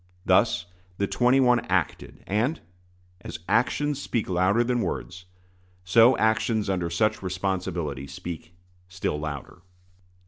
[0.25, 0.65] Thus
[0.97, 2.59] the twenty one acted; and,
[3.21, 5.25] as actions speak louder than words,
[5.83, 8.55] so actions under such responsibility speak
[8.87, 9.61] still louder.